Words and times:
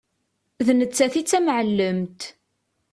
D 0.65 0.67
nettat 0.79 1.13
i 1.19 1.21
d 1.23 1.27
tamεellemt. 1.29 2.21